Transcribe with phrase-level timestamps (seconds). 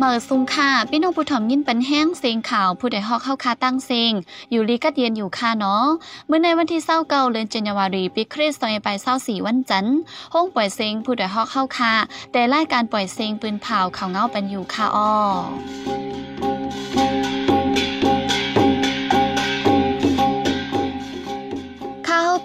[0.00, 4.12] เมื่อซุงค่ะพี่น้องผู้ถ่อมยินเป็นแห้งเสียงข่าวผู้ใดฮอกเข้าคาตั้งเสียง
[4.50, 5.86] อยู่ลีกัดเย็นอยู่ค่ะเนาะ
[6.26, 9.98] เมื่อในวันที่เศร้าเก่าเดือนจันวารีปีคริสต์ศักราชไปเศร้าสี่วันจันทร์
[10.34, 11.92] ห้องปล่อยเสียงผู้ใดฮอกเข้าคา
[12.32, 15.12] แต่รายการปล่อยเสียงปืนเผาเขาเงาเป็นอยู่ค่ะอ้อ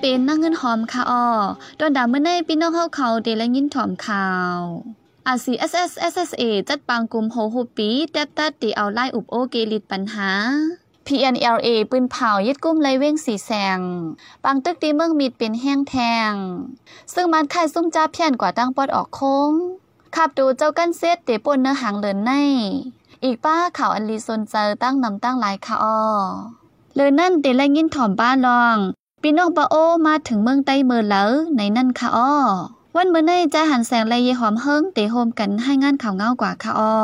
[0.06, 1.26] เป็นนั่งเงินหอมค่ะอ้อ
[1.80, 4.58] ตอนดาเมื่อในพี่น้องเขาเขาเดลยินถอมข่าว
[5.36, 10.32] RCSS SSA จัดปางกลุ่มโฮโฮปีแดบตัดตีเอาไล่อุบโอเกลิดปัญหา
[11.08, 13.80] PNLA ปืนเผายึดกุ้มไลเว้งสีแสง
[14.44, 15.96] ปังตึกตีเมืองมีดเป็นแห้งแท
[16.32, 16.34] ง
[17.14, 19.52] ซึ่งมันไข่ซุ่มจ้าเพี้ยนกว่าตั้งปอดออกโค้ง
[20.16, 22.32] ขับดูเจ้ากันเซตเตปนเนื้อหางเลินใน
[23.24, 26.00] อีกป้าข่าวอันลีซนเจอตั้งนำตั้งหลายค่ะอ้อ
[26.96, 28.80] เลยนั่นเตไลยินถ่อมบ้านลอง
[29.26, 29.76] ปีน้องปะโอ
[30.08, 32.34] มาถึงเมืองใต้เมือแล้วในนั่นค่ะอ้อ
[32.96, 36.96] วันเมื่อในจะหันแสงและเยหอมเฮิงเตโฮมกันให้งานข่าวเงากว่าค่ะอ้อ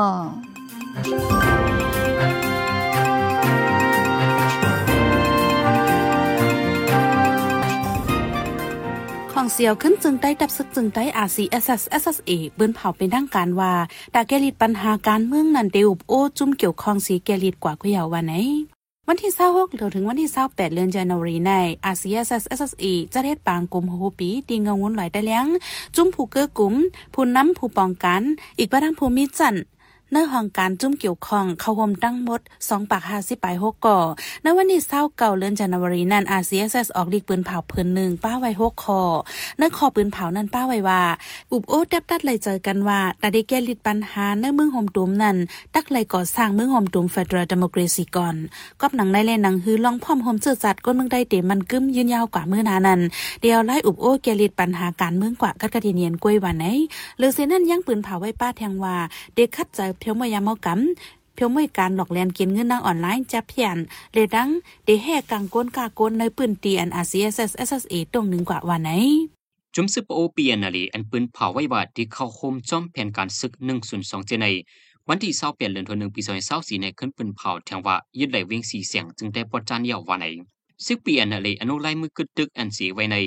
[9.31, 13.73] ของเสียวขึ้นจึงได้ดับซึกจึงได้ RCSS SSA เอ๋เบิ้นเผาเป็นทางการว่า
[14.13, 18.35] ดาแกลิดปัญหาการเมืองนันเดอุบโอจุ่มเกี่ยวข้องสีแกลิดกว่ากุยาววันไหน
[19.11, 21.51] วันที่26ถึงวันที่28เดือนธันาคมใน
[21.93, 25.47] RCSS SSA จะเทศปางกลุ่มโฮปีดีเงงวนหลายได้เลี้ยง
[25.95, 26.73] จุ่มผู้เกื้อกลุ่ม
[27.13, 28.21] ผู้นำผู้ป้องกัน
[28.59, 29.55] อีกประทังผู้มีจัน
[30.11, 33.99] เนื้อห้องการจุ่มเกี่ยวข้องเข้าห่มตั้งหมด2ปาก50ปลาย6ก่อ
[34.43, 39.01] ในวันที่29เดือนธันวาคมนั้น RCSS ออกลีกปืนเผาเพิ่นหนึ่งป้าไว้6คอ
[39.59, 41.01] ในคอปืนเผานั้นป้าไว้ว่า
[41.51, 45.37] อุบโอ้แดบตัดเลยเจอกันว่าตาได้แก้ลิดปัญหาในเมืองห่มตุมนั้น
[45.75, 48.35] ตักเลยก่อสร้างเมืองห่มตุม Federal Democracy ก่อน
[48.81, 52.99] กอบหนังในแลหนังฮือลองพร้อมห่มเสื้อจัดก้นเมืองได้เต็มมันกึ้มยืนยาวกว่ามื้อนานั้น
[53.41, 56.65] เดียวไล่อุบโอ้แก้ลิดปัญหาการเมืองกว่ากัดกะเนียนกล้วยวันไหน
[57.17, 58.95] หรือเสนั้นยังปืนเผาไว้ป้าแทงว่า
[59.35, 63.77] เด็กคัดใจเพียวมยามเมากำเพียวไม่การหลอกแลนกินเงินนางออนไลน์จับเพียน
[64.13, 64.49] เลดัง
[64.85, 68.91] เดแห่กังก้นกาก้นในปืนตีอัน RCSS SSA ตรงหนึ่งกว่าวันไหน
[69.75, 73.51] จุมซึปโอเปียนาลีอันปืนเผาไว้ว่าที่เข้าโคมจอมแผนการศึก
[73.89, 74.47] 102เจใน
[75.07, 76.21] วันที่เศร้าเปลี่ยนเดือนธันวาคมปี
[76.51, 80.25] 2024ในขึ้นปืนเผาแทงว่ายึดไหลเวียงสีเสียงจึงได้ปอดจานยาววันไหน
[80.85, 83.17] ซึกปียนาลีอนุไลมือกึดตึกอันสีไว้ใน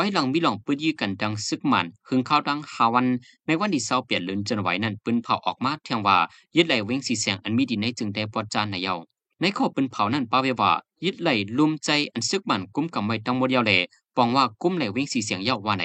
[0.00, 3.06] ไว้หลังมีหลองปืนยื้อกันดังซึกมันหึงข้าวดังหาวัน
[3.46, 6.16] ในวันที่เศร้าเปลี่ยนเดืนจนไหวนั้นปืนเผาออกมาแทงว่า
[6.56, 8.94] ยึดไหลเวียงสีเสียงอันมีดีในจึงได้ปอดจานในเยา
[9.40, 10.72] ในข้อปืนเผานั้นป้าเวว่า
[11.04, 13.72] ยึดไหลลุมใจอันซึกมันกุ้มกำไว้ทั้งหมดยาวแล
[14.16, 15.84] ปองว่ากุ้มไหลเวียงสีเสียงเยาว่าไหน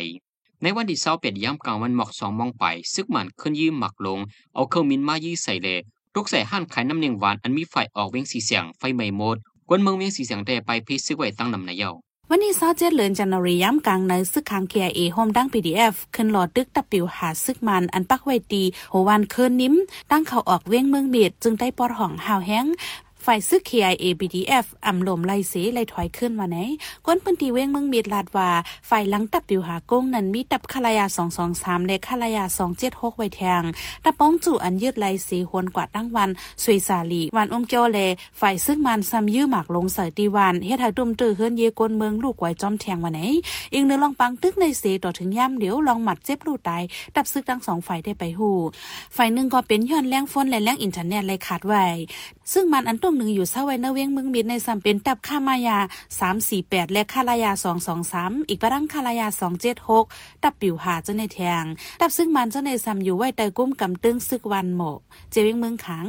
[0.61, 2.63] ในวันที่เศร้าเป็ดย้ำกลางวันหมอกสองมองไป
[2.93, 4.19] ซึกมันขึ้นยืมหมักลง
[4.53, 5.77] เอาเครื่องมินมายี่ใส่เลย
[6.15, 9.37] ตกใส่ห้านขายน้ำเนียงหวานอันมีไฟออกเวียงสีเสียงไฟไหม้หมด
[9.67, 11.91] กวนเมืองเวียงสีเสียงได้ไปพิซึกไว้ตั้งนำในเยา
[12.35, 19.73] วันที่27เดือนจันนรีย้ำกลางในซึกคางเคียเอโฮมดัง PDF ขึ้นหลอดดึกตะปิวหาซึกมันอันปักไว้ตีโหวันเคินนิ้ม
[20.11, 22.65] ตั้งเขาออกเว้งเมืองเบียดจึงได้ปอดห่องหาวแห้ง
[23.25, 26.57] ฝ่ายซึก KIA BDF อ่ำลมไล่เสไล่ถอยขึ้นมาไหน
[27.05, 28.49] ก้นพื้นที่เว้งเมืองมีดลาดว่า
[28.89, 31.05] ฝ่ายหลังตับปิวหากงนั้นมีตับคลายา
[31.47, 32.43] 223 และคลายา
[32.81, 33.63] 276 ไว้แทง
[34.03, 36.29] ตับป้องจู่อันยืดไล่เสหวนกว่าตั้งวัน
[36.63, 37.99] สวยสาลีวันอมเกียวเล
[38.39, 43.19] ฝ่ายซึกมันซ้ำยื้อหมากลงใส่ตีวันเฮ็ดให้ดุมตื้อเฮือนเยกนเมืองลูกไว้จอมแทงมาไหน
[43.73, 46.83] อีกเนื้อลองปังตึกในเสต่อถึงย่ำเดี๋ยวลองหมัดเจ็บลูกตาย
[47.15, 48.51] ตับซึกทั้งสองฝ่ายได้ไปหู
[49.15, 51.85] ฝ่ายหนึ่งก็เป็นย้อนแรงฝนและแรงอินเทอร์เน็ตเลยขาดไว้
[52.53, 55.77] ซึ่งมันอันตรงหนึ่งอยู่เศร้าไว้เนเวียงเมืองมิดในสัมเป็นตับคามายา
[56.35, 57.51] 348 และคาลายา
[58.01, 59.27] 223 อีกประดังคาลายา
[59.85, 61.63] 276 ตับปิวหาเจ้าในแทง
[62.01, 64.81] ตับซึ่งมันเจ้าในสัมอยู่ไว้แต่กุ้มกำตึงซึกวันโหม
[65.31, 66.07] เจวียงเมืองขัง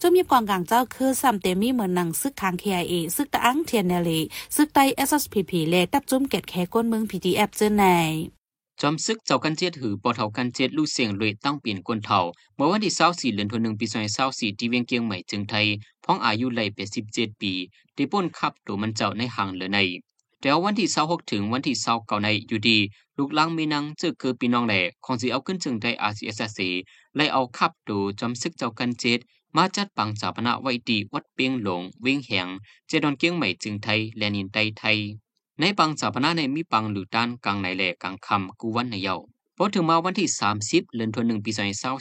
[0.00, 4.20] จมีกองกลางเจ้าคือซัมเตมีเหมือนหนังซึกคาง KIA ซึกตะอังเทียนเนลี
[4.56, 4.78] ซึกไต
[5.08, 8.39] SSPP เลตับจุ้มเกตแคก้นเมือง PTF เจ้าใน
[8.82, 12.20] จอมซึกเจ้ากันเจ็ดหือปอเทากันเจ็ดลู่เสียงเลยตั้งเปลี่ยนกวนเทา
[12.56, 13.86] เมื่อวันที่24เดือนธันวาคมปี
[14.22, 15.66] 2024ที่เวียงเกียงใหม่จึงไทย
[16.04, 17.52] พ้องอายุไล่เป็น17ปี
[17.94, 19.78] ได้ป้นขับตัวมันเจ้าในหางเหลือใน
[20.40, 22.78] แต่วันที่26ถึงวันที่29ในอยู่ดี
[23.18, 26.60] ลูกลังมีนังเจอคือปีน้องแหล่ของสิเอาขึ้นจึงได้ RCSC
[27.16, 29.18] ไล่เอาขับตัวจอมซึกเจ้ากันเจ็ด
[29.56, 32.48] มาจัดปังจาปนะไว้ดีวัดเปียงหลงเวียงแหง
[32.86, 34.98] เจดอนเกียงใหม่จึงไทยและนินไตไทย
[35.62, 39.16] ในปังสถาปนาในมีปังหรือด้านกลางในแหล่กลางคำกูวันในเยา
[39.56, 40.28] พอถึงมาวันที่
[40.62, 41.50] 30เดือนธันวาคมปี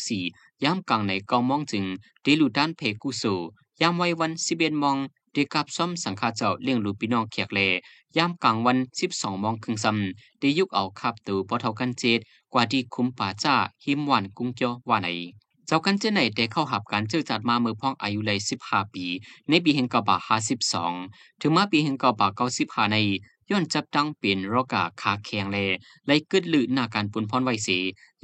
[0.07, 1.85] 2024ย่ำกลางในเกามองจึง
[2.23, 3.23] เดลูด้านเพกุโซ
[3.81, 4.97] ยามไว้วัน11มอง
[5.33, 7.59] เดกับซ่อมสังฆาเจ้าเลี้ยงลูกพี่น้องเขียกแล
[8.17, 8.77] ยามกลางวัน
[9.09, 12.19] 12มองครึ่งซ้ำได้ยุกเอาขับตูปอเท่ากันเจ็ด
[12.53, 15.07] กว่าที่คุมป่าจ้าหิมหวานกุ้งเกียวว่าไหน
[15.67, 19.06] เจ้ากันเจไหนได้เข้าหับการเจอจัดมาเมื่อพ้องอายุเลย15 ปี
[19.50, 20.15] ในปีแห่งกบา
[20.77, 22.27] 52 ถึงมาปีแห่งกบา
[22.57, 22.97] 95ใน
[23.51, 25.57] ย้อนจับตั้งเป็นรอกาขาแข็งแล
[26.05, 27.69] ไล่กึดลือหน้าการปุนพรไว้เส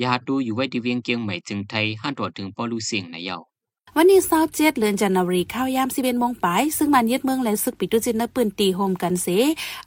[0.02, 3.38] ยาดูอยู่ไว้ที่เวียงเกียงใหม่จึงไทยห้าตรวจถึงปอลูเสียงในเยา
[3.98, 9.28] วันนี้เศร้าเจ็ดเดือนจันทรีข้าวยามสิเวนมงปายซึ่งมันยึดเมืองและซึกปิดุจินนปืนตีโฮมกันเส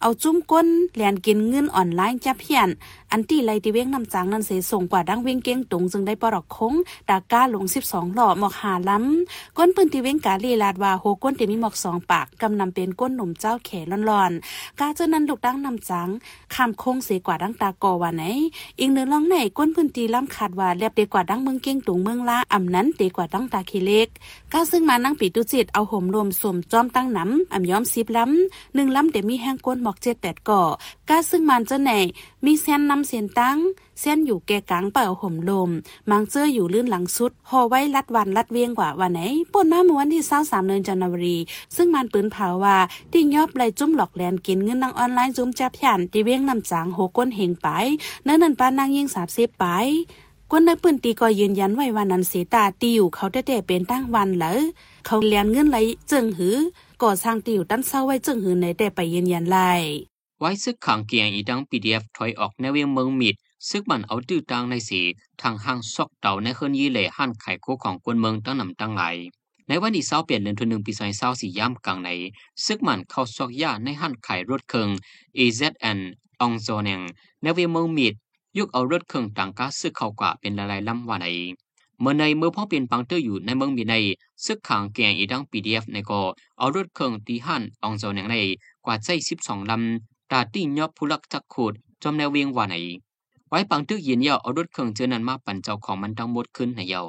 [0.01, 0.67] เอาจุ้มก้น
[0.97, 2.69] แลนกินเงินออนไลน์จับเพียน
[3.13, 6.75] อันตีไลตีเว้งนำจางนั้นเสส่งกว่าดังเว้งเก้งตุงจึงได้ปลอกคง
[7.09, 13.71] ดาก้าหลงสิบสองหล่อหมอกหาล้ำก้นปืนตีเว้งกาลีลาดว่าโหก้นเตมีหมอกสองปากกำนำเป็นก้นหนุ่มเจ้าแข
[14.09, 16.09] ร้อนๆกาเจนั้นลูกดังนำจาง
[16.55, 18.23] คำคงเสกว่าดังตากอว่าไหน
[18.79, 24.09] อีกเนื้อลองไหนก้นปืนตีล้ำขาดว่าเรียบเดกว่าดังเมืองเก้งตุงเมืองละอ่ำนั้นเดกว่าดังตาเคเลก
[24.53, 30.63] กาซึ่งมานั่งปีตุจิตเอาห่มรวมสวมจอมตั้งน้ำอ่ำย้อมสิบล้ำหนึ่งล้ำเดี๋ยวมีแห้งก้นหมอกเจ็ดแปดก่อ
[31.09, 31.91] ก้าซึ่งมันจะไหน
[32.45, 33.59] มีเส้นนำเส้นตั้ง
[34.01, 35.71] เส้นอยู่แก่กลางเป่าห่มลม
[36.11, 39.21] มังเจออยู่ลื่นหลังสุดห่อไว้รัดวันรัดเวียงกว่าวันไหน
[39.53, 41.37] ป่นมาเมื่อวันที่เศร้าสามเดือนจันทรี
[41.77, 42.77] ซึ่งมันปืนเผาว่า
[43.13, 47.69] ที่ยอบไหลจุ้มหลอกแลนกินเงินนางออนไลน์จุ้มจับยันที่เวียงนำจางโหก้นเหงไป
[48.25, 49.65] เนื้อนันปานางยิงสาบเสียไป
[50.51, 54.53] กวนในปืนตีก็ยืนยันไว้ว่านันเสตาตีอยู่เขาได้แต่เป็นตั้งวันเหรอ
[55.07, 55.79] เขาเลียนเงินไหล
[56.11, 56.57] จิงหือ
[57.03, 59.71] ก่อสร้างตีอยู่ตั้นเศร้าไว้จิงหือในแต่ไปยืนยันไล่
[60.41, 63.35] ไว้ซึกขังเกียงอีดัง PDF ถอยออกในเวียงเมืองมิด
[63.69, 65.01] ซึกมันเอาดื้อตังในสี
[65.43, 69.03] ทางห้างซอกเต่าในเฮือนยี่เหล่หันไข่โคของกวนเมืองตั้งนำตั้งไหล
[69.69, 72.11] ในวันที่เศร้าเปลี่ยนเดือนทุนหนึ่งปีสองเศร้าสี่ย่ำกลางใน
[72.65, 74.89] ซึกมันเข้าซอกย่าในหันไข่รถเคิง
[75.39, 75.99] AZN
[76.41, 77.01] องโซเนง
[77.43, 78.15] ในเวียงเมืองมิด
[78.59, 81.27] ยุกเอารถเครื่องต่างกาซึกเข้ากว่าเป็นหลายๆลำว่าไหน
[82.01, 83.95] เมื่อในเมื่อพ่อเป็นปังเตอร์อยู่ในเมืองมีใน
[84.45, 86.21] ซึกขางแกงอีดังปีดีเอฟในก็
[86.59, 88.37] เอารถเครื่องตีหันองเจ้าหนังใน
[88.85, 91.73] กว่าใจสิบสองลำตาตียอบผู้ลักจักขูด
[92.03, 92.75] จอมแนวเวียงว่าไหน
[93.49, 97.03] ไว้ปังเตอร์ยินยาเอารถเครื่องเจอนั้นมาปั่นเจ้าของมันทั้งหมดขึ้นในเยา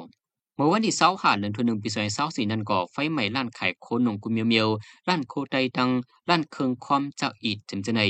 [0.54, 4.68] เมื่อวันที่เสาหาเดือนทุนหนึ่งปีสองเสาสี่นั้นก็ไฟไหม้ล้านขายโคนนงกุมเมียวเมียว
[5.08, 5.88] ล้านโคไตตัง
[6.28, 8.00] ล้านเครื่องความจากอีดจำจะใน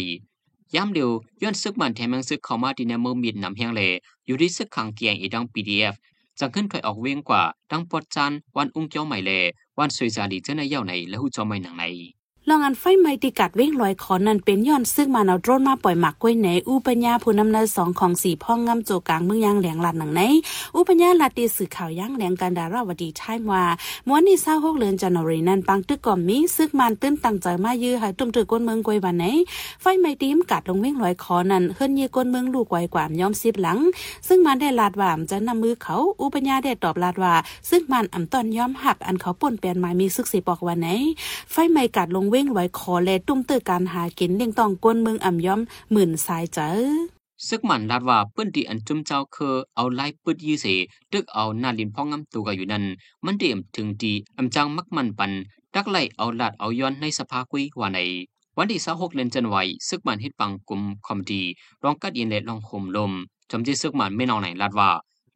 [0.74, 1.10] ย้ำเดียว
[1.42, 3.82] ย้อนซึกมันแถมยังซึกเข้ามาดีในเมืองมีดนำแหงเล
[4.26, 5.94] อยู่ที่ซึกขังเกียงอีดัง PDF
[6.38, 9.30] จังขึ้นถอยออกเวียงกว่าดังปอดจันวันอุ้งเจ้าใหม่เล
[9.78, 11.84] วันสวยจาดีเจ้าในเย่าในและหูเจ้าใหม่หนังใน
[12.52, 20.20] ลองอันไฟไหม้ติกัดเว้งลอยขอนั่นเป็นย้อนซึ่งมาเอาโดรนมาปล่อยหมักกล้วยไหนอุปัญญาผู้นำเนินสองของสี่พ่องงำโจกลางเมืองยางแหลงหลัดหนังไหน
[20.74, 23.64] อุปัญญาลาตีสื่อข่าวย่างแหลงกันดาราวดีไทม์ว่า
[24.08, 29.24] ม้วนนี่เศร้าหกเลือนจันทรีนันปังตึกก่อมมีซึ่งมันตื้นตั้งใจมายื้อให้ตุ้มตือก้นเมืองกวยวันไหน
[29.80, 33.78] ไฟไหม้ตีมกัดลงเว้งลอยขอนั่นเฮิรนยีก้นเมืองลูกไวกว่ามย้อมสิบหลัง
[34.28, 37.34] ซึ่งมันได้ลาดว่ามจะนำมือเขาอุปัญญาได้ตอบลาดว่า
[37.70, 40.88] ซึ่งมันอ่ำตอนย้อมหักอันเขาป่นเปลี่ยนหมายมีซึกสีปอกวันไหน
[41.52, 45.60] ไฟไม้กัดลงเว้งลอยคอเลตุ้มเตอการหากินเลี้ยงต้องก้นเมืองอ่ำย้อม
[45.92, 46.70] หมื่นสายเจอ
[47.48, 50.66] ซึกมันลาดว่าเปิ้นที่อันจุมเจ้าคือเอาไล่ปึดยี่เส
[51.12, 52.84] ตึกเอาหน้าลินพ่องำตัวกันอยู่นั้น
[53.24, 55.30] มันเดียมถึงดีอำจังมักมันปัน
[55.74, 57.98] ดักไล่เอาลาดเอาย้อนในสภาคุยว่าใน
[58.56, 59.56] วันที่26เดือนจันว
[59.88, 61.42] ซึกมันเฮ็ดปังกลุ่มคอมดี
[61.84, 63.12] รองกัดยินเลลองห่มลม
[63.50, 64.90] จำที่ซึกมันไม่นองไหนลาดว่า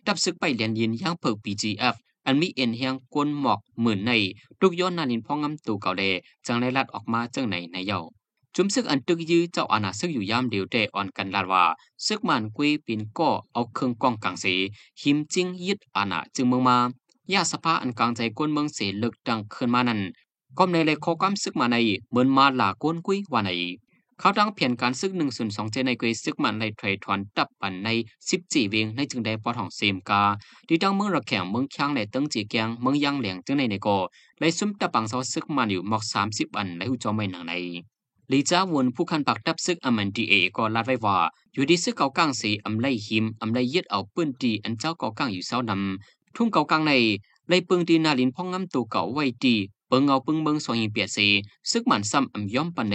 [0.06, 1.94] ดับซึกไปเรียนยินย่างเพิก PGF
[2.26, 4.12] อันมีเอ็นเฮียงกวนหมอกหมื่นใน
[4.60, 6.02] ทุกย้อนนาลินพ่องำตูเก่าเล
[6.46, 8.00] จังได้ลัดออกมาจังไหนในเยา
[8.56, 11.64] จุมซึกอันตึกยื้อเจ้าอาณาซึกอยู่ยามเดียวแต่อ่อนกันลาดว่า
[12.06, 14.46] ซึกมันกุยปินก็เอาเครื่องกองกลางเส
[15.00, 16.76] หิมจิงยึดอาณาจึงเมืองมา
[17.32, 20.00] ยาสภาอันกลางใจกวนเมืองเสลึกดังขึ้นมานั้น
[20.58, 21.76] ก็ในเลยขอความซึกมาใน
[22.10, 23.50] เหมือนมาหลากวนกุยว่าใน
[24.18, 27.88] เขาดังเพียนการซึกหนึ่งส่วนสองเจในกุยซึกมันในไทรทอนตับปันใน
[28.28, 30.22] สิบจีเวงในจึงได้ปอทองเซมกา
[30.68, 33.88] ที่ดังเมืองระแข่งเมืองข้างในตั้งจีแกงเมืองยังเหลียงจึงในในโก
[34.38, 37.54] เลซุ่มตับปังเสาซึกมันอยู่หมอกสามสิบอันในอุจอไม่หนังใน
[38.32, 41.16] ลีจ้าวนผู้คันปักดับซึกอมันดีเอก็ลาดไว้ว่า
[41.54, 46.92] อยู่ที่ซึกเกาก้างสีอำไลหิมอำไลยึดเอาปืนตีอันเจ้าเกาก้างอยู่เศร้านำทุ่งเกาก้างใน
[47.48, 49.54] ไลปึงตีนาลินพ่องงำตัวเก่าไว้ตี
[49.88, 51.26] เปิงเอาปึงเบิงสองหิเปียสี
[51.70, 52.94] ซึกมันซ้ำอำย่อมปันเล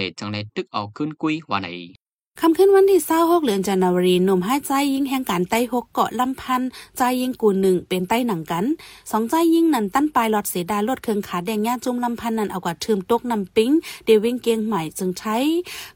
[2.43, 6.61] คำขึ้นวันที่เศร้าหกเดือนจันทวรีหนุ่มห้ใจยิงแห่งการไต้หกเกาะลำพัน
[6.97, 8.65] ใจยิงกูหนึ่งเป็นไต้หนังกัน
[9.11, 13.71] สองใจยิงนันตั้นปลายหลอดเสดาลดเครื่องขาแดงย่าจุ่มลำพันนันเอากว่าทืมตกนำปิ้ง
[14.05, 15.37] เดวิงเกียงใหม่จึงใช้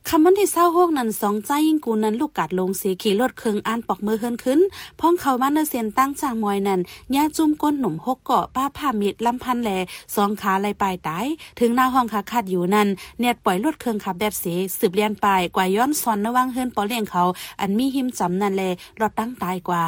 [0.07, 4.59] คำวันที่เศร้าหกนันสองใจยิงกูนันลูกกัดลงเสียขี่ลดเครื่องอ่านปอกมือเฮินขึ้น
[4.99, 6.79] พ้องเขาบ้านเนเซียนตั้งจางมอยนัน
[7.15, 9.69] ย่าจุ่มก้นหนุ่มหกเกาะป้าผ่ามีดลำพันแหล
[10.15, 11.25] สองขาลายปลายตาย
[11.59, 12.87] ถึงหน้าห้องขาขาดอยู่นัน
[13.19, 14.45] เนียดปล่อยลดเครื่องขับแบบเส
[14.77, 17.23] สืบเลียนปลายกว่าย้อนซอนนวังเฮินปอเลี้ยงเขา
[17.59, 18.63] อันมีหิมจำนั่นแล
[18.99, 19.83] รอดตั้งตายกว่า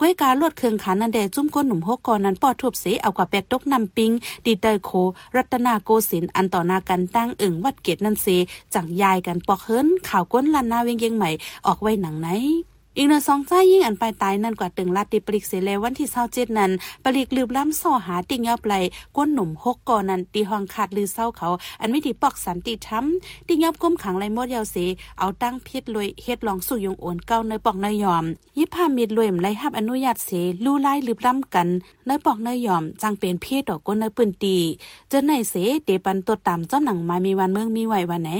[0.00, 4.10] ก้วยการลดเครื่องขานันเดจุ้มก้นหนุ่มหกกอนั้นปอดทุบเสเอากว่าแปดตกนำปิง
[4.44, 4.90] ดีเตอร์โค
[5.36, 8.26] รัตนาโกศินอันต่อนากันตั้งอึ่งวัดเกตนันเซ
[8.74, 11.30] จังยายกันปอกเฮิรนข่าวก้นลันนาเวียงเยงใหม่
[11.66, 12.28] ออกไว้หนังไหน
[12.96, 16.70] อีกหนึ่งสองใจยิ่งอันไปตายนั่นกว่าตึงลาติปริกเสเลวันที่เศร้าเจ็ดนั้น
[17.04, 18.74] ปริกลืบล้ำส่อหาติงยอบไหล
[19.16, 21.48] ก้นหนุ่มหกก่อนั้นตีห้องขาดลือเศร้าเขา
[21.80, 23.04] อันไม่ดีปอกสันติธรรม
[23.46, 24.76] ติงยอบก้มขังไรมดยาวเส
[25.18, 28.24] เอาตั้งพิษลวยเฮ็ดลองสู่ยงโอนเก้าในปอกเนยยอม
[28.58, 30.30] ยิบพามีดลวยมไรหับอนุญาตเส
[30.64, 31.68] ลู่ไล่ลืบล้ำกัน
[32.06, 34.56] ในปอกเนยยอมจังเป็นเพศดอกก้นในปืนตี
[35.08, 38.30] เจอในเสเตปันตัวตามเจ้าหนังมามีวันเมืองมีไหววันไหน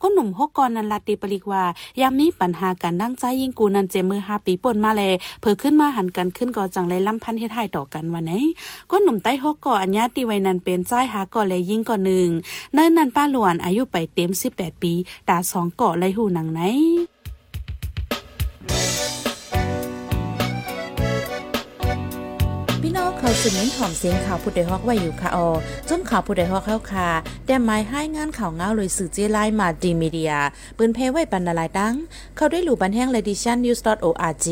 [0.00, 1.62] ก้นหนุ่มหกก่อนนั้นลาติปริกว่า
[2.00, 5.02] ยามมีปัญหาการนั่งใจยิ่งกูนั้นเจมือหาปีปนมาแล
[5.40, 8.32] เพิ่ขึ้นมาหันกันขึ้นก่อจังเลยล้ำพันเฮ็ดให้ต่อกันวันไหน
[8.90, 12.28] ก็หนุ่มใต้ฮกก่ออัญญาติไวนันเป็นใจหาก่อเลยยิ่งก่อหนึ่ง
[12.74, 14.92] เนินนันป้าหลวนอายุไปเต็ม18ปี
[15.28, 16.60] ตาสองเกาะเลยหูหนังไหน
[23.20, 25.48] เขาสืบเน้นถ่อมเสียงข่าวผู้ใดฮอกไว้อยู่ค่ะออ
[25.88, 27.08] จนข่าวผู้ใดฮอกเข้าค่ะ
[27.46, 30.32] แต่หมายให้งานข่าวเงาเลยสื่อเจไลมาดีมีเดีย
[30.76, 31.94] ปืนเพไว้บรรณาลายดัง
[32.36, 34.46] เข้าได้หลู่บันแห้ง ledition news org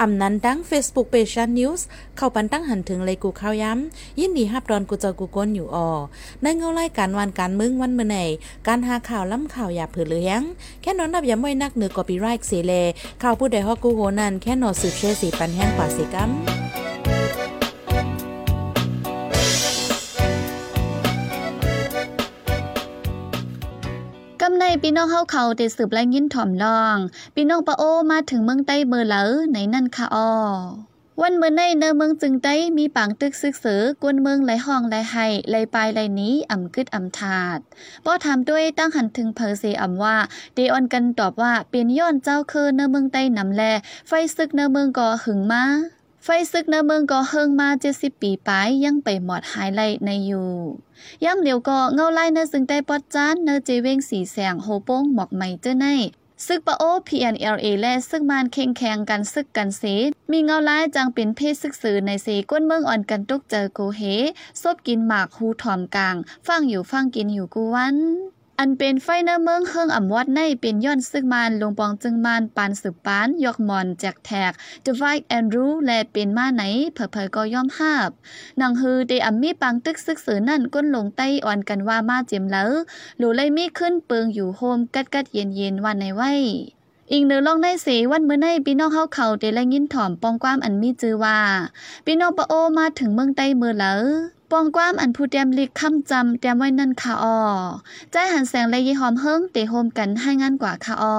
[0.00, 1.80] อำนั้นดัง Facebook page news
[2.16, 5.88] เข้าปันตั้งหันถึงเลยกูข้าวย้ำยินดีฮับดอนกูเจอกูก้นอยู่ออ
[6.42, 8.16] ในเงาไล่การวันการมึงวันเมื่อไหน
[8.66, 10.40] การหาข่าวล้ำข่าวอย่าเผือเลี้ยง
[10.82, 12.72] แค่นอนนับย้ำไว้นักเหนือกอปีไรค์เสเล
[13.22, 16.32] ข่าวผู้ใดฮอกกูโหนันแค่นอสืบเชื่อสีปันแห้งกว่าสีกัม
[24.82, 26.96] พี่น้องเฮาเขาได้สืบและยินถ่อมลอง
[27.34, 30.30] พี่น้องปะโอมาถึงเมืองใต้เบอร์เหลอในนั่นค่ะออ
[31.20, 37.58] วันเมื่อในเนเมืองจึงใต้มีปางตึกซึกเสือกวนเมืองไหลห้องไหลไห้ไหลปลายไหลนี้อ่ำกึดอ่ำถาด
[38.04, 40.16] ป้อถามด้วยตั้งหันถึงเพอเซอ่ำว่า
[40.54, 43.62] เดออนกันตอบว่าเป็นย้อนเจ้าคือเนเมืองใต้นำแล
[44.08, 45.64] ไฟซึกเนเมืองก่อหึงมา
[46.24, 48.50] ไฟซึกเนเมืองก็เฮิงมาเจ็ดสิบปีไป
[48.84, 50.52] ยังไปหมดหายไลในอยู่
[51.24, 55.86] ย่ำเหลียวก็เงาไล่เนอซึ่งได้ปอดจานเนอเจเวงสีแสงโฮโป้งหมอกใหม่เจ้าใน
[56.46, 59.82] ซึกปะโอ PNLA และซึกมานเข่งแข่งกันซึกกันเส
[60.30, 64.02] มีเงาไล่จังเป็นเพศซึกสือในเสก้นเมืองอ่อนกันตุกเจอโกเฮ
[64.62, 67.96] ซบกินหมากฮูถอมกลาง ฟังอยู่ฟังกินอยู่กูวัน
[68.62, 74.52] อันเป็นไฟเนอร์เมืองเฮิงอ่ำวัดในเป็นย้อนซึกมานลงปองจึงมานปานสืบปาน ยอกมอนแจกแทก
[74.84, 76.62] The White Andrew และเป็นมาไหน
[76.94, 78.10] เผยๆก็ย่อมหาบ
[78.60, 82.64] นางฮือได้อ่ำมีปังตึกซึกสือนั่นก้นลงใต้อ่อนกันว่ามาเจียมเหลอ
[83.18, 86.32] หลูเลยมีขึ้นเปิงอยู่โฮมกัดกัดเย็นเย็นวันในไว้
[87.12, 91.38] อีกหนึ่งลองในเสวันเมื่อในพี่น้องเฮาเขาได้และยินถ่อมปองความอันมีจือว่า
[92.04, 93.94] พี่น้องปะโอมาถึงเมืองใต้เมื่อเหลอ
[94.50, 97.38] ปองความอันผู้เตรียมลิกคำจำเตรียมไว้นั่นค่ะออ
[98.12, 101.16] ใจหันแสงและยีหอมเฮิงเตะโฮมกันให้งานกว่าค่ะออ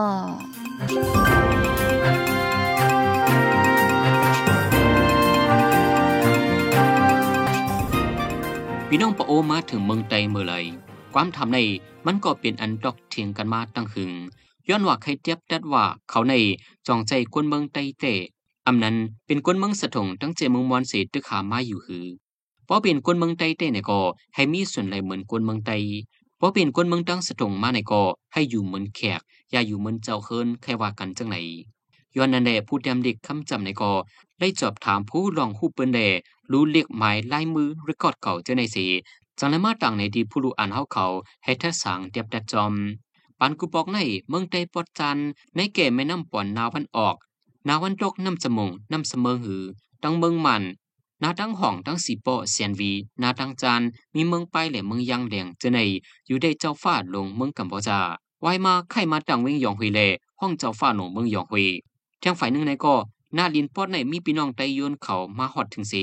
[8.88, 10.54] พี่น้องปะโอมาถึงเมืองไตเมื่อไร
[11.14, 11.60] ความทำใน
[12.06, 14.12] มันก็เป็นอันดอกเถียงกันมาตั้งหึง
[14.70, 16.34] ย้อนว่าใครเทียบดัดว่าเขาใน
[16.88, 18.14] จองใจกวนเมืองไตเตะ
[18.68, 18.96] อำนั้น
[19.26, 22.08] เป็นกวนเมืองสะทงตั้งเจเมืองมอนเสตึกขามาอยู่หือ
[22.74, 24.00] พราะเป็นกวนเมืองไตเตเนี่ยก็
[24.36, 25.72] ให้มีส่วนไหลเหมือนกวนเมืองไต
[26.38, 28.02] เพราะเป็นกวนเมืองตั้งสะทงมาในก็
[28.34, 31.36] ให้อยู่เหมือนแขก อย่าอยู่เหมือนเจ้าเคินใครว่ากันจังไหน
[32.16, 33.92] ย้อนนั่นแหละผู้เตรียมเด็กคำจำในก็
[34.40, 36.00] ได้จอบถามผู้ลองฮู้เปิ้นแด
[36.52, 38.86] รู้เลขหมายลายมือรคอร์ดเก่าเจ้าในสี
[39.40, 41.06] จังเลยมาต่างในที่ผู้รู้อ่านเฮาเขา
[41.44, 42.74] ให้ทัสางเตียบดัดจอม
[43.40, 43.98] ปันกูบอกใน
[44.30, 45.18] เมืองใต้ปอดจัน
[45.56, 47.16] ในแก่แม่น้ำป่อนนาวันออก
[47.68, 49.64] นาวันตกน้ำสมงน้ำเสมอหือ
[50.04, 50.64] ตั้งเมืองมัน
[51.24, 53.82] นาตั้งห้องตั้งสีโปเสียนวีนาตั้งจาน
[54.16, 55.80] มีเมืองไปและเมืองยังแหลงเจใน
[56.28, 58.00] อยู่ได้เจ้าฟ้าลงเมืองกัมพูชา
[58.44, 60.00] วายมาไข่มาตั้งเวงยองหุยแล
[60.40, 61.68] ห้องเจ้าฟ้าหนเมืองยองหุย
[62.24, 62.96] ทางฝ่ายหนึ่งในก็
[63.38, 65.94] นาลินปอดในมีพี่น้องไตยนเขามาฮอดถึงเส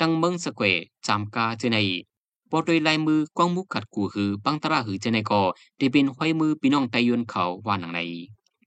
[0.00, 0.64] ตั้งเมืองสแคว
[1.06, 1.78] จามกาเจใน
[2.50, 5.40] ปอโดยลายมือกวางมุกขัดกูหือปังตราหือเจในก็
[5.78, 8.00] ได้เป็นห้อยมือพี่น้องไตยนเขาว่าหนังใน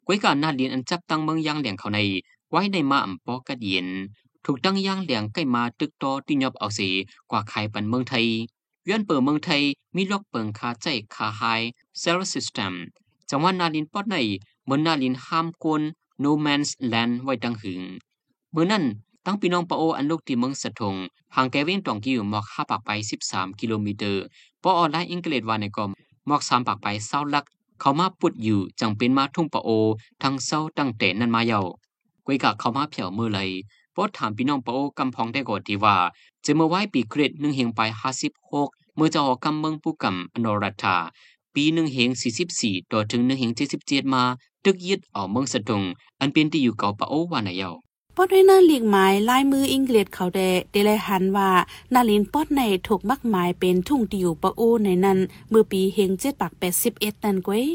[0.07, 1.99] กวยการนาเลียนอันจับตั้งเมืองยังแหลงเขาใน
[2.49, 3.87] ไว้ในมาอ่ำปอกัดเย็น
[4.45, 6.79] ถูกตั้งย่างแหลียงใกล้มาตึกตอที่ยอบเอาเส
[7.31, 8.25] กว่าขายปันเมืองไทย
[8.89, 9.61] ย้อนเปิดเมืองไทย
[9.95, 11.41] มีล็อกเปิงคาใจคาไฮ
[11.99, 12.73] เซลล์ซิสเต็ม
[13.29, 14.15] จังหวัดนาลินปอดใน
[14.65, 15.81] เมือนนาลินห้ามกวน
[16.23, 17.81] no man's land ไว้ดังหึง
[18.51, 18.83] เมื่อนั้น
[19.25, 20.95] ตั้งพี่น้องปะโออันลูกที่เมืองสะทง
[21.35, 22.89] ห่างแกเว้งตองกิวหมอกห้าปากไป
[23.25, 24.15] 13 กิโลเมตร
[24.63, 25.89] ปอออนไลน์อังกฤษว่าในกอม
[26.27, 27.45] หมอกสามปากไปเศร้าลัก
[27.79, 29.69] เขามาปุดอยู่จังเป็นมาทุ่งปะโอ
[30.21, 31.65] ทั้งเศร้าตั้งแต่นั้นมาเยาว
[32.25, 33.49] กวยกะเขามาเผียวมือเลย
[33.95, 35.97] ปอถามพี่น้องปะโอกำพองได้กอดีว่า
[36.45, 40.97] จะเมื่อไว้ปีครดหนึ่งเฮงไปห้าสิบหกเมื่อจะออกกำเมืองผู้กำอนรัฐา
[41.55, 44.23] ปีหนึ่งเฮงสี่สิบสี่ต่อถึงหนึ่งเฮงเจ็ดสิบเจ็ดมา
[44.63, 45.83] ตึกยึดเอาเมืองสะทง
[46.19, 47.71] อันเป็นที่อยู่เก่าปะโอวานายา
[48.17, 50.41] ปอดด้วยเนอหลีกหมายลายมืออังกฤษเขาแด
[50.71, 51.49] เดลหันว่า
[51.93, 57.65] นาลินปอดในถูกมักหมายเป็นทุ่งติอยู่ปะอูในนั้น เมื่อปีเฮงเจ็ดปักแปดสิบเอ็ดนั่นก้ย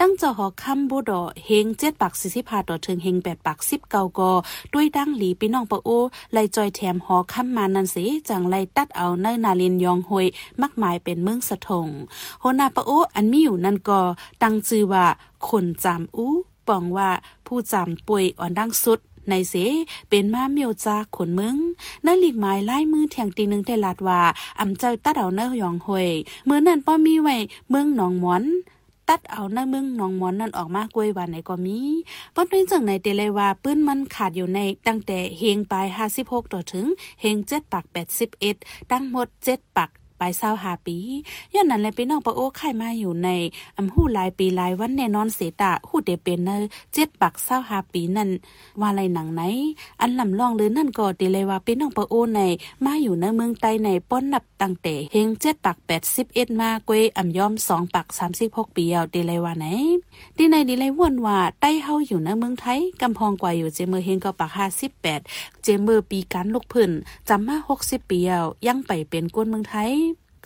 [0.00, 4.32] ตั้งเจ้าหอคำบูดอเฮงเจ็ดปักสี่สิบห้าต่อถึงเฮงแปดปักสิบเก้ากอ
[4.72, 5.98] ด้วยดังหลีพี่น้องปะอู
[6.32, 10.26] ไลจอยแถมหอคำมานันสีจังไลตัดเอาเนนาลินยองหวย
[10.60, 11.86] มักหมายเป็นเมืองสะทง
[12.40, 14.00] โหนาปะอูอันมีอยู่นั่นก็
[14.42, 15.06] ตั้งชื่อว่า
[15.48, 16.32] คนจำอู้
[16.68, 17.10] ปองว่า
[17.46, 19.54] ผู้จำป่วยอ่อนดังสุด ในเส
[20.08, 21.56] เป็นมาเมียวจากขนมึง
[22.06, 24.20] นั่นหลีกหมายไล่มือแทงตีนึงแต่ลาดว่า
[24.60, 26.08] อำเจ้าตัดเอาเนื้อยองหวย
[26.44, 27.36] เมื่อนั้นป้อมีไว้
[27.68, 28.44] เมืองหนองหมอน
[29.08, 31.78] ตัดเอาหน้าเมืองหนองมอนนั่นออกมากล้วยวันไหนก็มี
[32.34, 35.86] ป้อนเป็นจังในเตเลยว่าปื้นมันขาดอยู่ในตั้งแต่เฮงปลาย
[36.20, 36.86] 56ต่อถึง
[37.20, 37.84] เฮง7ปัก
[38.38, 39.90] 81 ตั้งหมด 7 ปัก
[40.24, 40.96] ไปเศร้าหาปี
[41.54, 43.28] ย้อนนั้นแลพี่น้องปะโอ้ไข่มาอยู่ใน
[43.76, 46.56] อำหูหลายปีหลายวันแน่นอนเสตะหูเดเป็นเนอ
[46.92, 48.30] เจ็ดปักเศร้าหาปีนั่น
[48.80, 49.42] ว่าไรหนังไหน
[50.00, 52.40] อันลำลองหรือนั่นก็ดีเลยว่าพี่น้องปะโอ้ใน
[52.84, 59.66] มาอยู่ในเมืองไต้ในป้อนนับตั้งแต่เฮงเจ็ดปักแปดสิบเอ็ดมากวยอ่ำย้อมสองปักสามสิบหกปีเอาดีเลยว่าไหน
[60.36, 65.20] ดีในดีเลยวนว่าใต้เฮาอยู่ในเมืองไทยกำพองกว่าอยู่เจมือเฮงก็ปักห้าสิบแปด
[65.62, 66.90] เจมือปีการลูกพื้น
[67.28, 69.92] จำมาหกสิบปีเอายังไปเป็นก้นเมืองไทย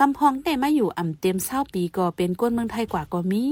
[0.01, 3.43] กำพองได้มาอยู่อ่ำเต็มเศร้าปีก็เป็นก้นเมืองไทยกว่าก็มี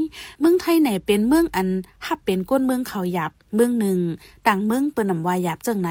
[0.41, 1.69] เมืองไทยไหนเป็นเมืองอัน
[2.07, 3.99] ฮับเป็นก้นเมืองเขาหยับ เมืองหนึ่ง
[4.47, 5.91] ต่างเมืองเปิ้นนำวายหยับจังไหน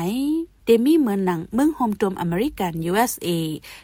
[0.65, 3.29] เดมี่เหมือนหนังเมืองโฮมตรมอเมริกัน USA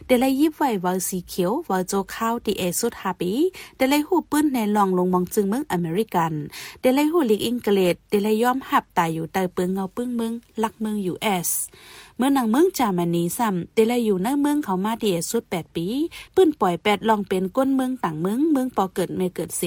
[0.06, 3.32] เดลัยยิบไว้วาสีเขียววาโจข้าวตีเอสุดฮาปี
[3.76, 6.32] เดลัยหูปื้นในลองลงมองจึงเมืองอเมริกัน
[6.80, 11.48] เดลัยหูลิกอังกฤษเดลัยยอมหับตายอยู่ใต้เปืองเงาปึ้งเมืองลักเมือง US
[12.20, 15.86] เมื่อนางเมืองจามานีซ้ำเดลอยู่ในเมืองเขามาเดียสุดแปดปี
[16.34, 19.62] ปื้นปล่อยแปดลองเป็นก้นเมืองต่างเมืองเมืองปอเกิดเมเกิดเส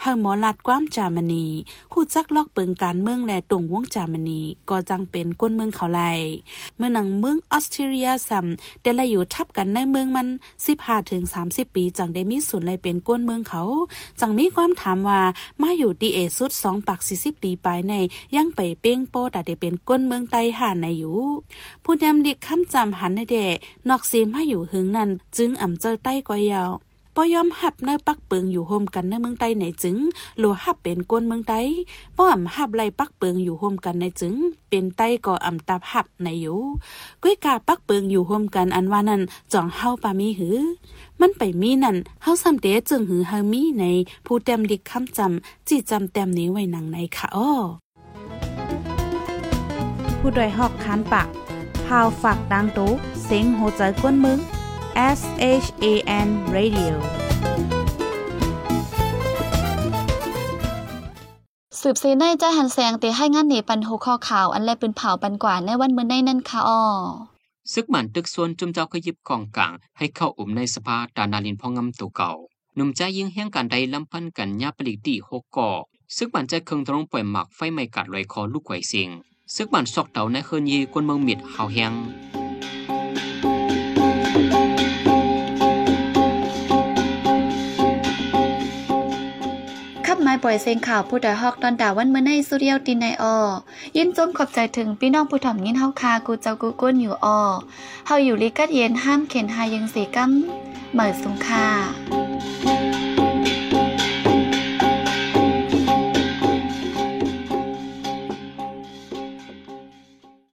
[0.00, 1.46] เฮาหมอลัดความจามานี
[1.92, 6.00] หู้จักลอกเปิงการเมืองและตรงวงจามานีก็จังเป็นก้นเมืองเขาไล
[6.76, 10.28] เมื่อนางเมืองออสเตรเลียซ้ำเดลอยู่ทับกันในเมืองมัน
[10.68, 13.62] 15ถึง30 ปี จังได้มีส่วนเลยเป็นก้นเมืองเขา
[14.20, 15.20] จังมีความถามว่า
[15.62, 17.94] มาอยู่ดีเอสุด2ปัก40 ปีไปใน
[18.36, 21.18] ยังไปเป้งโปแต่ได้เป็นก้นเมืองไต้หานในอยู่
[21.84, 23.36] ผู้นำเด็กคำจำหันในเด
[23.88, 26.72] นอกซีมาอยู่หึงนั้น จึงอ่ำเจอใต้กอยาว
[27.16, 29.96] ปอยอมหับในปักเปิงอยู่โฮมกันในเมืองใต้ในจึง
[30.38, 31.60] หลัวหับเป็นก้นเมืองใต้
[32.16, 34.34] ป้อมหับไล่ปักเปิงอยู่โฮมกันในจึง
[34.68, 36.60] เป็นใต้ก่ออำตับหับในอยู่
[37.22, 39.22] ก้อยกาปักเปิงอยู่โฮมกันอันว่านั้น
[39.52, 40.56] จ่องเฮาปามีหือ
[41.20, 43.84] มันไปมีนั่นเฮาซ้ำเตจึงหือเฮามีใน
[44.26, 47.50] ผู้เต็มดิกคำจำจีจำเต็มนี้ไว้หนังในค่ะอ้อ
[50.18, 51.28] ผู้ดยหอกคานปาก
[51.86, 52.90] พาวฝากดังตู้
[53.24, 54.40] เซ็งโหใจกวนมึง
[54.96, 55.20] S
[55.62, 55.86] H A
[56.26, 56.94] N Radio
[61.80, 66.82] สืบเสในใจหันแสงเตให้งานเหนปันโหข้อข่าว อันแลเป็นเผาปันกว่าในวันเมื่อในนั่นค่ะอ้อ
[67.72, 72.32] ซึกหมันตึกส่วนจุมเจ้าขยิบของกลาง ให้เข้าอุ่มในสภาดานาลินพองงำตัวเก่า
[72.76, 75.70] หนุ่มใจยิงแห่งการใดลำพันกันยาปลิกตีหกก่อ
[76.16, 79.10] ซึกมันใจเคืองตรงปล่อยหมักไฟไม่กัดลอยคอลูกไข่เสียง
[79.54, 81.94] ซึกมันซอกเต่าในเคินยีกวนเมืองเมียดหาวแหง
[90.46, 93.36] ปล่อยเสียงข่าวผู้ใดฮอกตอนดาวันเมื่อในสุเรียวตินในออ
[93.96, 97.40] ยินจมขอบใจถึงพี่น้องผู้ถ่อมยินเฮาคากูเจ้ากูก้นอยู่ออ
[98.06, 100.30] เฮาอยู่ลิกัดเย็นห้ามเข็นหายังเสกัม
[100.92, 102.13] เหมิดสุงค่า